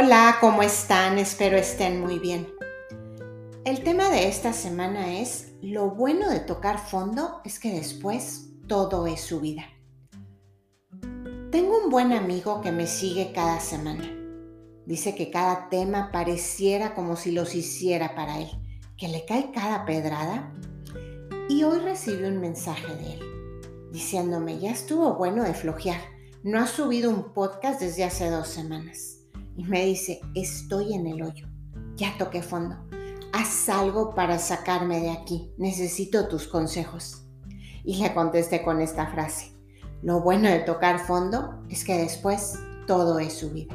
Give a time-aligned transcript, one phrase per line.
[0.00, 1.18] Hola, ¿cómo están?
[1.18, 2.46] Espero estén muy bien.
[3.64, 9.08] El tema de esta semana es, lo bueno de tocar fondo es que después todo
[9.08, 9.64] es su vida.
[11.50, 14.08] Tengo un buen amigo que me sigue cada semana.
[14.86, 18.50] Dice que cada tema pareciera como si los hiciera para él,
[18.96, 20.54] que le cae cada pedrada.
[21.48, 26.00] Y hoy recibí un mensaje de él, diciéndome, ya estuvo bueno de flojear,
[26.44, 29.17] no ha subido un podcast desde hace dos semanas
[29.58, 31.48] y me dice, estoy en el hoyo,
[31.96, 32.76] ya toqué fondo,
[33.32, 37.24] haz algo para sacarme de aquí, necesito tus consejos.
[37.84, 39.52] Y le contesté con esta frase,
[40.02, 43.74] lo bueno de tocar fondo es que después todo es su vida.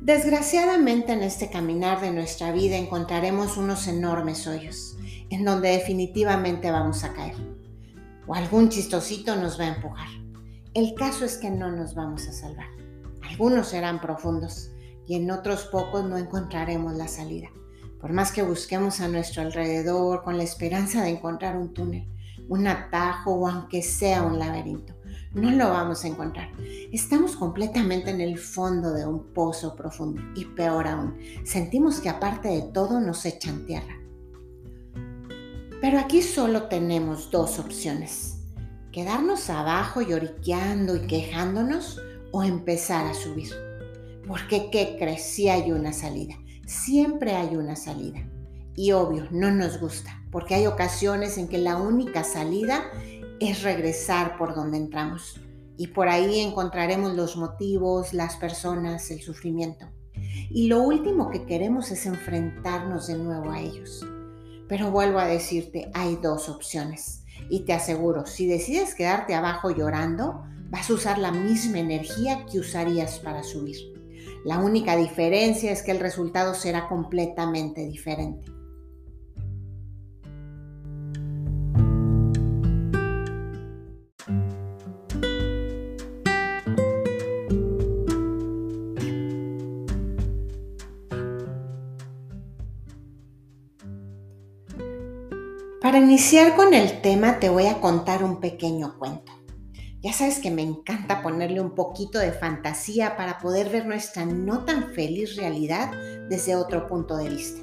[0.00, 4.96] Desgraciadamente en este caminar de nuestra vida encontraremos unos enormes hoyos,
[5.28, 7.36] en donde definitivamente vamos a caer.
[8.26, 10.08] O algún chistosito nos va a empujar.
[10.72, 12.79] El caso es que no nos vamos a salvar.
[13.40, 14.70] Algunos serán profundos
[15.06, 17.48] y en otros pocos no encontraremos la salida.
[17.98, 22.06] Por más que busquemos a nuestro alrededor con la esperanza de encontrar un túnel,
[22.50, 24.94] un atajo o aunque sea un laberinto,
[25.32, 26.50] no lo vamos a encontrar.
[26.92, 32.48] Estamos completamente en el fondo de un pozo profundo y peor aún, sentimos que aparte
[32.48, 33.98] de todo nos echan tierra.
[35.80, 38.42] Pero aquí solo tenemos dos opciones.
[38.92, 42.02] Quedarnos abajo lloriqueando y quejándonos
[42.32, 43.50] o empezar a subir.
[44.26, 45.22] Porque, ¿qué crees?
[45.22, 46.34] Sí hay una salida.
[46.66, 48.20] Siempre hay una salida.
[48.76, 52.84] Y obvio, no nos gusta, porque hay ocasiones en que la única salida
[53.40, 55.40] es regresar por donde entramos.
[55.76, 59.86] Y por ahí encontraremos los motivos, las personas, el sufrimiento.
[60.50, 64.06] Y lo último que queremos es enfrentarnos de nuevo a ellos.
[64.68, 67.24] Pero vuelvo a decirte, hay dos opciones.
[67.48, 72.60] Y te aseguro, si decides quedarte abajo llorando, vas a usar la misma energía que
[72.60, 73.76] usarías para subir.
[74.44, 78.46] La única diferencia es que el resultado será completamente diferente.
[95.82, 99.39] Para iniciar con el tema te voy a contar un pequeño cuento.
[100.02, 104.64] Ya sabes que me encanta ponerle un poquito de fantasía para poder ver nuestra no
[104.64, 105.92] tan feliz realidad
[106.28, 107.60] desde otro punto de vista.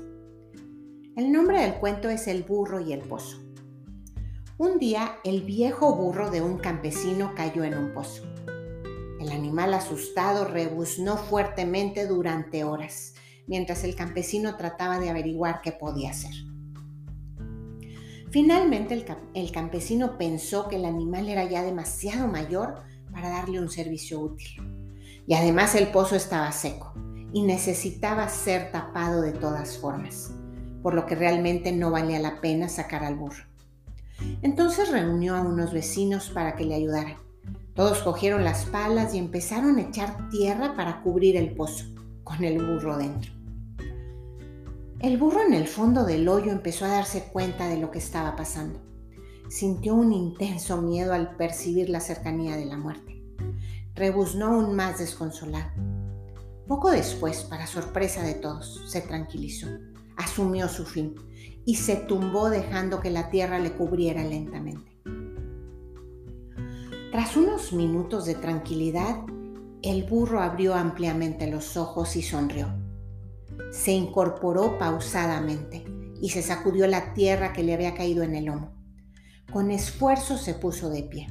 [1.15, 3.41] El nombre del cuento es El burro y el pozo.
[4.59, 8.23] Un día el viejo burro de un campesino cayó en un pozo.
[9.19, 13.15] El animal asustado rebuznó fuertemente durante horas,
[13.47, 16.33] mientras el campesino trataba de averiguar qué podía hacer.
[18.39, 19.03] Finalmente
[19.33, 24.61] el, campesino pensó que el animal era ya demasiado mayor para darle un servicio útil.
[25.25, 26.93] Y además el pozo estaba seco
[27.33, 30.29] y necesitaba ser tapado de todas formas,
[30.83, 33.43] por lo que realmente no valía la pena sacar al burro.
[34.43, 37.17] Entonces reunió a unos vecinos para que le ayudaran.
[37.73, 41.85] Todos cogieron las palas y empezaron a echar tierra para cubrir el pozo,
[42.23, 43.36] con el burro dentro.
[44.99, 48.35] El burro en el fondo del hoyo empezó a darse cuenta de lo que estaba
[48.35, 48.79] pasando.
[49.47, 53.21] Sintió un intenso miedo al percibir la cercanía de la muerte.
[53.93, 55.69] Rebuznó aún más desconsolado.
[56.67, 59.67] Poco después, para sorpresa de todos, se tranquilizó,
[60.15, 61.13] asumió su fin
[61.63, 64.99] y se tumbó dejando que la tierra le cubriera lentamente.
[67.11, 69.15] Tras unos minutos de tranquilidad,
[69.83, 72.86] el burro abrió ampliamente los ojos y sonrió
[73.72, 75.85] se incorporó pausadamente
[76.22, 78.73] y se sacudió la tierra que le había caído en el lomo.
[79.51, 81.28] Con esfuerzo se puso de pie.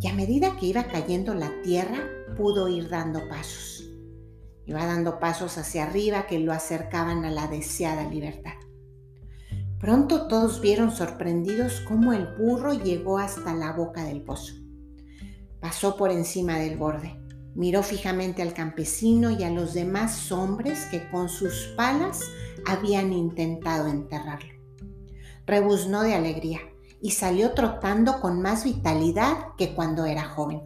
[0.00, 1.98] Y a medida que iba cayendo la tierra,
[2.36, 3.84] pudo ir dando pasos.
[4.64, 8.54] Iba dando pasos hacia arriba que lo acercaban a la deseada libertad.
[9.78, 14.54] Pronto todos vieron sorprendidos cómo el burro llegó hasta la boca del pozo.
[15.60, 17.19] Pasó por encima del borde
[17.54, 22.22] Miró fijamente al campesino y a los demás hombres que con sus palas
[22.66, 24.54] habían intentado enterrarlo.
[25.46, 26.60] Rebuznó de alegría
[27.00, 30.60] y salió trotando con más vitalidad que cuando era joven.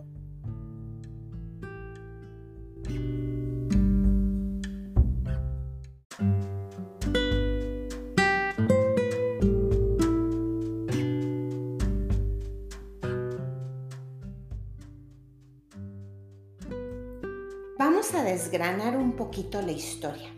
[18.44, 20.28] Desgranar un poquito la historia.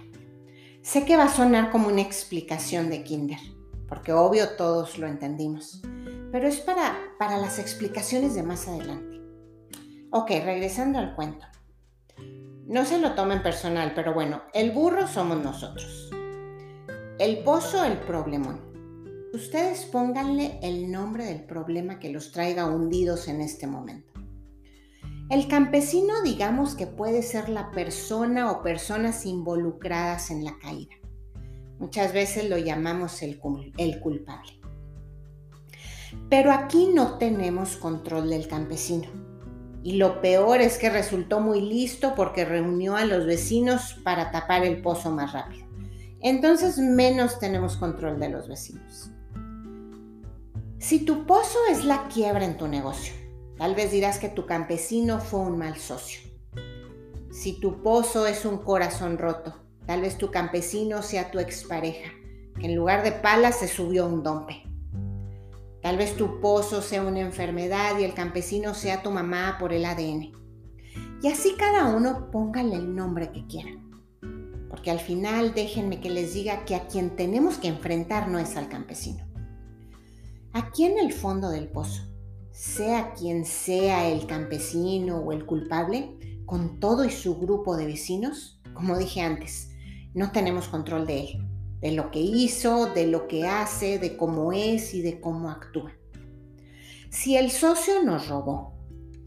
[0.80, 3.40] Sé que va a sonar como una explicación de Kinder,
[3.88, 5.82] porque obvio todos lo entendimos,
[6.30, 9.20] pero es para, para las explicaciones de más adelante.
[10.12, 11.46] Ok, regresando al cuento.
[12.68, 16.08] No se lo tomen personal, pero bueno, el burro somos nosotros.
[17.18, 18.60] El pozo, el problemón.
[19.34, 24.15] Ustedes pónganle el nombre del problema que los traiga hundidos en este momento.
[25.28, 30.94] El campesino digamos que puede ser la persona o personas involucradas en la caída.
[31.80, 34.52] Muchas veces lo llamamos el, culpable.
[36.30, 39.08] Pero aquí no tenemos control del campesino.
[39.82, 44.64] Y lo peor es que resultó muy listo porque reunió a los vecinos para tapar
[44.64, 45.66] el pozo más rápido.
[46.20, 49.10] Entonces menos tenemos control de los vecinos.
[50.78, 53.25] Si tu pozo es la quiebra en tu negocio,
[53.58, 56.20] tal vez dirás que tu campesino fue un mal socio.
[57.30, 59.54] Si tu pozo es un corazón roto,
[59.86, 62.10] tal vez tu campesino sea tu expareja,
[62.58, 64.62] que en lugar de palas se subió un dompe.
[65.82, 69.84] Tal vez tu pozo sea una enfermedad y el campesino sea tu mamá por el
[69.84, 70.32] ADN.
[71.22, 73.90] Y así cada uno póngale el nombre que quieran.
[74.68, 78.56] Porque al final déjenme que les diga que a quien tenemos que enfrentar no es
[78.56, 79.24] al campesino.
[80.52, 82.02] Aquí en el fondo del pozo,
[82.56, 86.16] sea quien sea el campesino o el culpable,
[86.46, 89.70] con todo y su grupo de vecinos, como dije antes,
[90.14, 91.46] no tenemos control de él
[91.80, 95.92] de lo que hizo, de lo que hace, de cómo es y de cómo actúa.
[97.10, 98.74] Si el socio nos robó,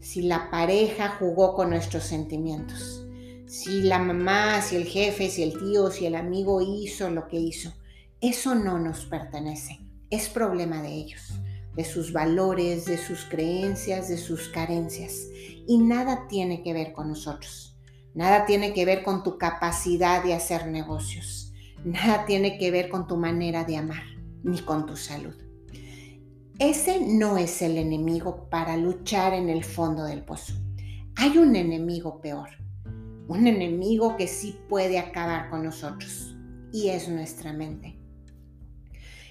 [0.00, 3.06] si la pareja jugó con nuestros sentimientos,
[3.46, 7.38] si la mamá, si el jefe, si el tío, si el amigo hizo lo que
[7.38, 7.72] hizo,
[8.20, 9.80] eso no nos pertenece,
[10.10, 11.32] es problema de ellos,
[11.74, 15.28] de sus valores, de sus creencias, de sus carencias,
[15.66, 17.76] y nada tiene que ver con nosotros,
[18.14, 21.50] nada tiene que ver con tu capacidad de hacer negocios
[21.84, 24.02] Nada tiene que ver con tu manera de amar,
[24.42, 25.34] ni con tu salud.
[26.58, 30.52] Ese no es el enemigo para luchar en el fondo del pozo.
[31.16, 32.50] Hay un enemigo peor,
[33.28, 36.36] un enemigo que sí puede acabar con nosotros,
[36.70, 37.98] y es nuestra mente.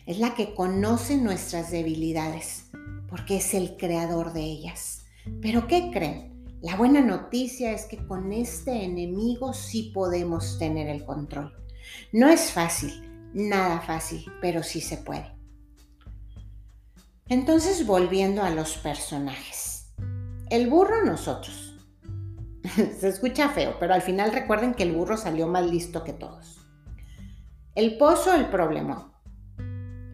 [0.09, 2.71] Es la que conoce nuestras debilidades,
[3.09, 5.05] porque es el creador de ellas.
[5.39, 6.47] Pero ¿qué creen?
[6.63, 11.53] La buena noticia es que con este enemigo sí podemos tener el control.
[12.11, 15.31] No es fácil, nada fácil, pero sí se puede.
[17.27, 19.93] Entonces, volviendo a los personajes.
[20.49, 21.77] El burro nosotros.
[22.99, 26.57] se escucha feo, pero al final recuerden que el burro salió más listo que todos.
[27.75, 29.08] El pozo, el problema.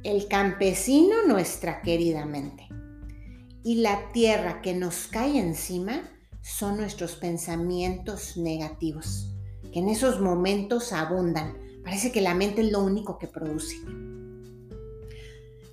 [0.06, 2.70] El campesino, nuestra querida mente.
[3.64, 6.04] Y la tierra que nos cae encima
[6.44, 9.36] son nuestros pensamientos negativos,
[9.74, 13.76] que en esos momentos abundan, Parece que la mente es lo único que produce.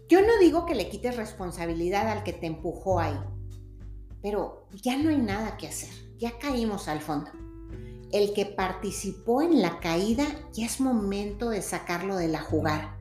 [0.09, 3.19] Yo no digo que le quites responsabilidad al que te empujó ahí,
[4.23, 5.89] pero ya no hay nada que hacer,
[6.19, 7.31] ya caímos al fondo.
[8.13, 12.99] El que participó en la caída ya es momento de sacarlo de la jugada,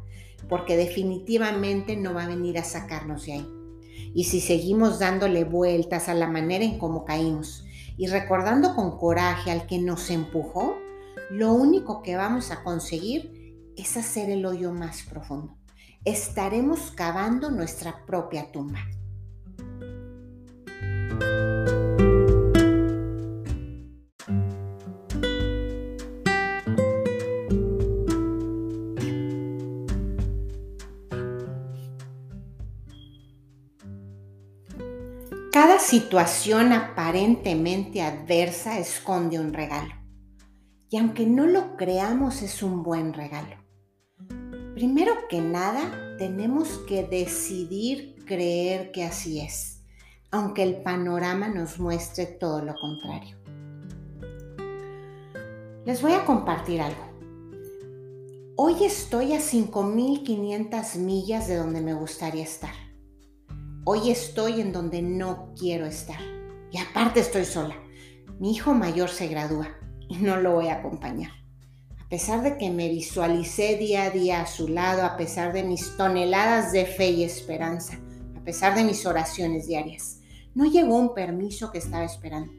[0.49, 3.47] porque definitivamente no va a venir a sacarnos de ahí.
[4.13, 7.65] Y si seguimos dándole vueltas a la manera en cómo caímos
[7.97, 10.77] y recordando con coraje al que nos empujó,
[11.29, 15.55] lo único que vamos a conseguir es hacer el hoyo más profundo.
[16.03, 18.79] Estaremos cavando nuestra propia tumba.
[35.81, 39.93] Situación aparentemente adversa esconde un regalo
[40.89, 43.55] y aunque no lo creamos es un buen regalo.
[44.75, 49.83] Primero que nada, tenemos que decidir creer que así es,
[50.29, 53.38] aunque el panorama nos muestre todo lo contrario.
[55.85, 57.09] Les voy a compartir algo.
[58.55, 62.90] Hoy estoy a 5.500 millas de donde me gustaría estar.
[63.83, 66.19] Hoy estoy en donde no quiero estar.
[66.71, 67.75] Y aparte estoy sola.
[68.39, 69.69] Mi hijo mayor se gradúa
[70.07, 71.31] y no lo voy a acompañar.
[72.00, 75.63] A pesar de que me visualicé día a día a su lado, a pesar de
[75.63, 78.00] mis toneladas de fe y esperanza,
[78.38, 80.19] a pesar de mis oraciones diarias,
[80.53, 82.53] no llegó un permiso que estaba esperando.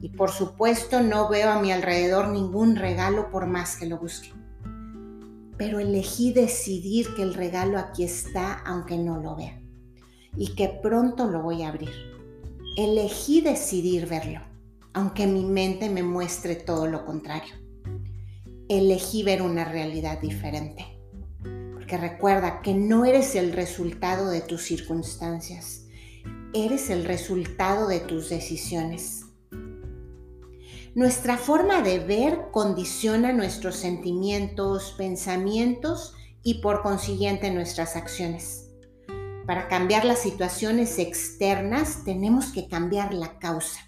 [0.00, 4.32] Y por supuesto no veo a mi alrededor ningún regalo por más que lo busque.
[5.58, 9.60] Pero elegí decidir que el regalo aquí está aunque no lo vea.
[10.36, 11.92] Y que pronto lo voy a abrir.
[12.76, 14.40] Elegí decidir verlo
[14.94, 17.52] aunque mi mente me muestre todo lo contrario.
[18.68, 20.86] Elegí ver una realidad diferente,
[21.74, 25.86] porque recuerda que no eres el resultado de tus circunstancias,
[26.54, 29.24] eres el resultado de tus decisiones.
[30.94, 36.14] Nuestra forma de ver condiciona nuestros sentimientos, pensamientos
[36.44, 38.70] y por consiguiente nuestras acciones.
[39.46, 43.80] Para cambiar las situaciones externas tenemos que cambiar la causa.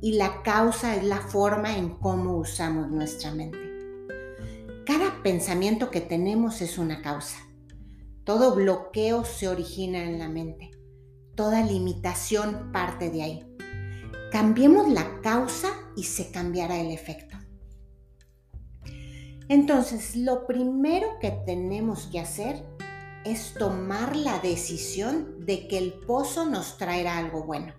[0.00, 3.58] Y la causa es la forma en cómo usamos nuestra mente.
[4.84, 7.36] Cada pensamiento que tenemos es una causa.
[8.24, 10.72] Todo bloqueo se origina en la mente.
[11.36, 13.56] Toda limitación parte de ahí.
[14.32, 17.36] Cambiemos la causa y se cambiará el efecto.
[19.48, 22.64] Entonces, lo primero que tenemos que hacer
[23.24, 27.74] es tomar la decisión de que el pozo nos traerá algo bueno,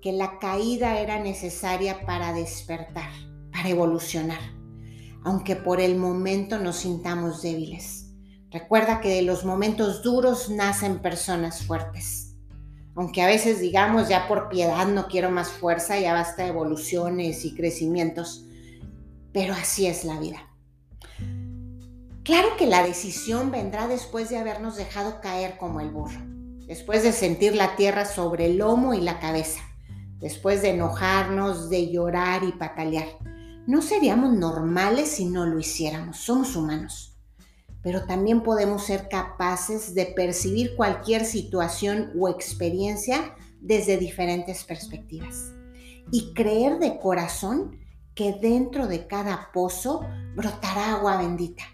[0.00, 3.10] que la caída era necesaria para despertar,
[3.52, 4.40] para evolucionar,
[5.24, 8.12] aunque por el momento nos sintamos débiles.
[8.50, 12.30] Recuerda que de los momentos duros nacen personas fuertes
[13.00, 17.54] aunque a veces digamos ya por piedad no quiero más fuerza, ya basta evoluciones y
[17.54, 18.44] crecimientos,
[19.32, 20.49] pero así es la vida.
[22.30, 26.20] Claro que la decisión vendrá después de habernos dejado caer como el burro,
[26.68, 29.62] después de sentir la tierra sobre el lomo y la cabeza,
[30.20, 33.08] después de enojarnos, de llorar y patalear.
[33.66, 37.16] No seríamos normales si no lo hiciéramos, somos humanos
[37.82, 45.52] pero también podemos ser capaces de percibir cualquier situación o experiencia desde diferentes perspectivas
[46.12, 47.80] y creer de corazón
[48.14, 50.06] que dentro de cada pozo
[50.36, 51.64] brotará agua bendita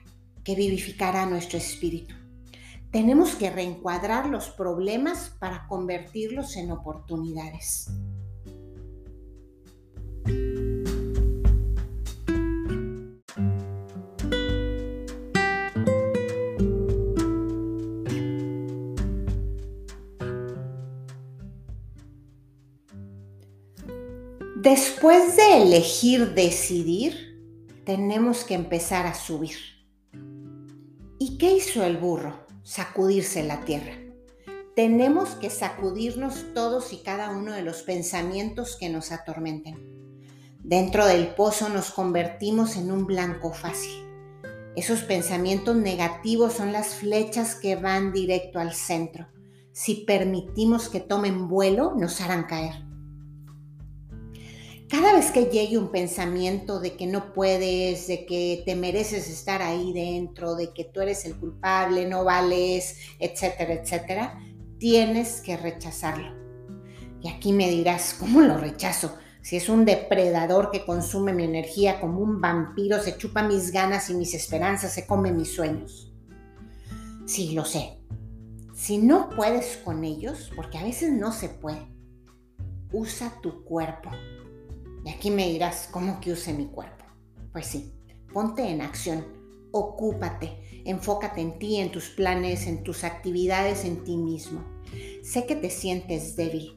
[0.46, 2.14] que vivificará nuestro espíritu.
[2.92, 7.88] Tenemos que reencuadrar los problemas para convertirlos en oportunidades.
[24.54, 27.36] Después de elegir decidir,
[27.84, 29.75] tenemos que empezar a subir.
[31.36, 32.32] ¿Y qué hizo el burro?
[32.62, 33.92] Sacudirse la tierra.
[34.74, 39.76] Tenemos que sacudirnos todos y cada uno de los pensamientos que nos atormenten.
[40.62, 44.02] Dentro del pozo nos convertimos en un blanco fácil.
[44.76, 49.26] Esos pensamientos negativos son las flechas que van directo al centro.
[49.72, 52.82] Si permitimos que tomen vuelo, nos harán caer.
[54.88, 59.60] Cada vez que llegue un pensamiento de que no puedes, de que te mereces estar
[59.60, 64.40] ahí dentro, de que tú eres el culpable, no vales, etcétera, etcétera,
[64.78, 66.36] tienes que rechazarlo.
[67.20, 69.16] Y aquí me dirás, ¿cómo lo rechazo?
[69.42, 74.08] Si es un depredador que consume mi energía como un vampiro, se chupa mis ganas
[74.08, 76.14] y mis esperanzas, se come mis sueños.
[77.24, 77.98] Sí, lo sé.
[78.72, 81.88] Si no puedes con ellos, porque a veces no se puede,
[82.92, 84.10] usa tu cuerpo
[85.06, 87.04] y aquí me dirás, ¿cómo que use mi cuerpo?
[87.52, 87.92] Pues sí,
[88.34, 89.24] ponte en acción,
[89.70, 94.64] ocúpate, enfócate en ti, en tus planes, en tus actividades, en ti mismo.
[95.22, 96.76] Sé que te sientes débil,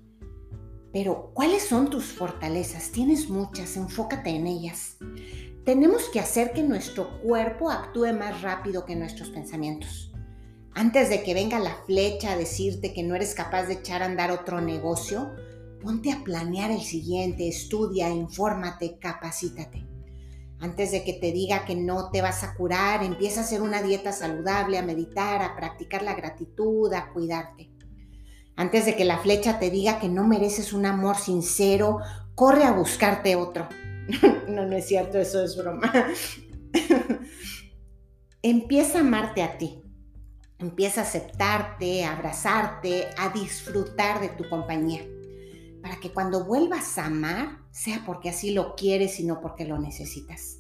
[0.94, 2.92] pero ¿cuáles son tus fortalezas?
[2.92, 4.98] Tienes muchas, enfócate en ellas.
[5.66, 10.14] Tenemos que hacer que nuestro cuerpo actúe más rápido que nuestros pensamientos.
[10.76, 14.06] Antes de que venga la flecha a decirte que no eres capaz de echar a
[14.06, 15.32] andar otro negocio,
[15.82, 19.88] Ponte a planear el siguiente, estudia, infórmate, capacítate.
[20.60, 23.82] Antes de que te diga que no te vas a curar, empieza a hacer una
[23.82, 27.72] dieta saludable, a meditar, a practicar la gratitud, a cuidarte.
[28.58, 32.00] Antes de que la flecha te diga que no mereces un amor sincero,
[32.36, 33.70] corre a buscarte otro.
[34.50, 35.94] no, no es cierto, eso es broma.
[38.42, 39.82] empieza a amarte a ti.
[40.58, 45.06] Empieza a aceptarte, a abrazarte, a disfrutar de tu compañía
[45.90, 49.80] para que cuando vuelvas a amar sea porque así lo quieres y no porque lo
[49.80, 50.60] necesitas.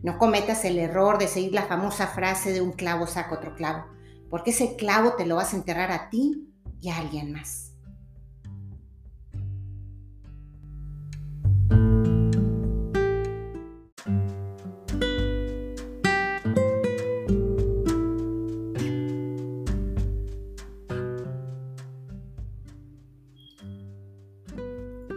[0.00, 3.86] No cometas el error de seguir la famosa frase de un clavo saca otro clavo,
[4.30, 7.69] porque ese clavo te lo vas a enterrar a ti y a alguien más.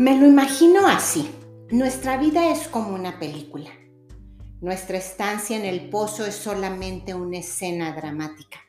[0.04, 1.34] Me lo imagino así.
[1.72, 3.70] Nuestra vida es como una película.
[4.60, 8.60] Nuestra estancia en el pozo es solamente una escena dramática.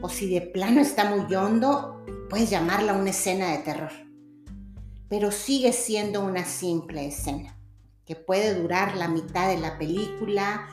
[0.00, 3.92] O si de plano está muy hondo, puedes llamarla una escena de terror.
[5.10, 7.58] Pero sigue siendo una simple escena,
[8.06, 10.66] que puede durar la mitad de la película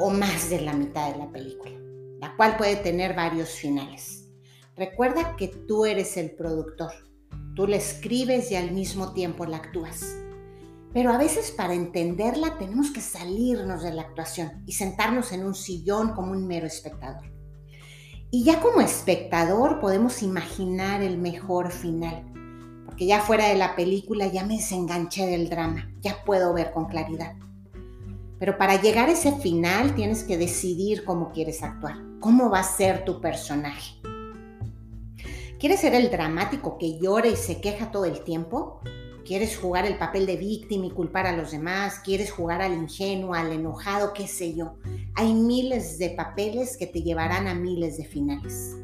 [0.00, 1.72] o más de la mitad de la película,
[2.20, 4.28] la cual puede tener varios finales.
[4.76, 6.92] Recuerda que tú eres el productor
[7.54, 10.16] Tú la escribes y al mismo tiempo la actúas.
[10.92, 15.54] Pero a veces para entenderla tenemos que salirnos de la actuación y sentarnos en un
[15.54, 17.32] sillón como un mero espectador.
[18.32, 22.24] Y ya como espectador podemos imaginar el mejor final,
[22.86, 26.86] porque ya fuera de la película ya me desenganché del drama, ya puedo ver con
[26.86, 27.36] claridad.
[28.40, 32.64] Pero para llegar a ese final tienes que decidir cómo quieres actuar, cómo va a
[32.64, 34.03] ser tu personaje.
[35.64, 38.82] ¿Quieres ser el dramático que llora y se queja todo el tiempo?
[39.24, 42.00] ¿Quieres jugar el papel de víctima y culpar a los demás?
[42.04, 44.74] ¿Quieres jugar al ingenuo, al enojado, qué sé yo?
[45.14, 48.76] Hay miles de papeles que te llevarán a miles de finales.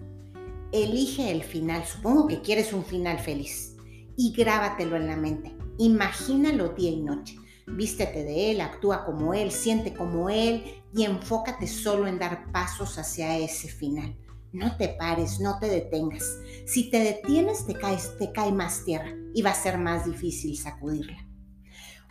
[0.72, 3.76] Elige el final, supongo que quieres un final feliz
[4.16, 5.54] y grábatelo en la mente.
[5.76, 7.36] Imagínalo día y noche.
[7.66, 12.96] Vístete de él, actúa como él, siente como él y enfócate solo en dar pasos
[12.96, 14.16] hacia ese final.
[14.52, 16.24] No te pares, no te detengas.
[16.66, 20.58] Si te detienes, te, caes, te cae más tierra y va a ser más difícil
[20.58, 21.26] sacudirla.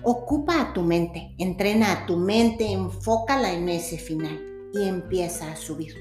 [0.04, 4.40] Ocupa a tu mente, entrena a tu mente, enfócala en ese final
[4.74, 5.94] y empieza a subir.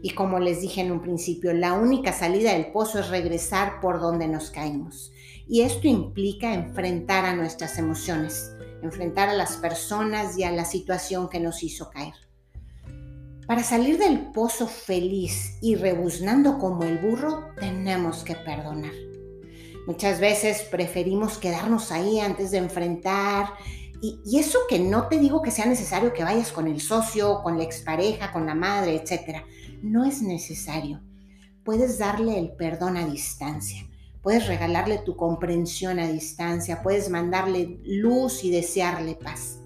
[0.00, 4.00] Y como les dije en un principio, la única salida del pozo es regresar por
[4.00, 5.10] donde nos caímos.
[5.48, 8.52] Y esto implica enfrentar a nuestras emociones,
[8.82, 12.14] enfrentar a las personas y a la situación que nos hizo caer.
[13.46, 18.94] Para salir del pozo feliz y rebuznando como el burro, tenemos que perdonar.
[19.86, 23.52] Muchas veces preferimos quedarnos ahí antes de enfrentar.
[24.00, 27.58] Y, eso que no te digo que sea necesario que vayas con el socio, con
[27.58, 29.44] la expareja, con la madre, etc.
[29.82, 31.02] No es necesario.
[31.64, 33.86] Puedes darle el perdón a distancia.
[34.22, 36.82] Puedes regalarle tu comprensión a distancia.
[36.82, 39.63] Puedes mandarle luz y desearle paz.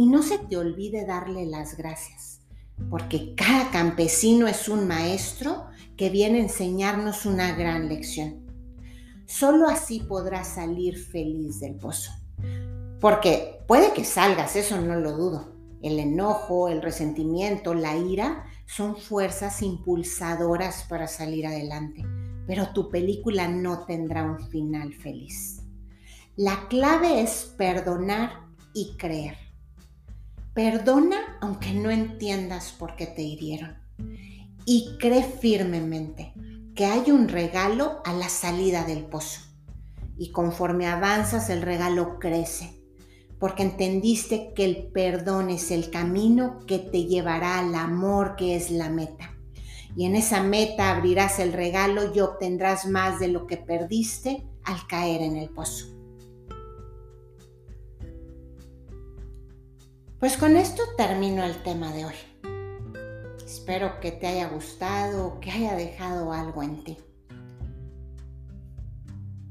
[0.00, 2.40] Y no se te olvide darle las gracias,
[2.88, 8.46] porque cada campesino es un maestro que viene a enseñarnos una gran lección.
[9.26, 12.12] Solo así podrás salir feliz del pozo.
[12.98, 15.52] Porque puede que salgas, eso no lo dudo.
[15.82, 22.06] El enojo, el resentimiento, la ira son fuerzas impulsadoras para salir adelante,
[22.46, 25.60] pero tu película no tendrá un final feliz.
[26.36, 29.49] La clave es perdonar y creer.
[30.62, 33.78] Perdona aunque no entiendas por qué te hirieron.
[34.66, 36.34] Y cree firmemente
[36.74, 39.40] que hay un regalo a la salida del pozo.
[40.18, 42.78] Y conforme avanzas el regalo crece,
[43.38, 48.70] porque entendiste que el perdón es el camino que te llevará al amor que es
[48.70, 49.34] la meta.
[49.96, 54.86] Y en esa meta abrirás el regalo y obtendrás más de lo que perdiste al
[54.86, 55.99] caer en el pozo.
[60.20, 62.14] Pues con esto termino el tema de hoy.
[63.42, 66.98] Espero que te haya gustado, que haya dejado algo en ti.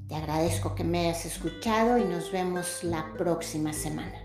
[0.08, 4.19] Te agradezco que me hayas escuchado y nos vemos la próxima semana.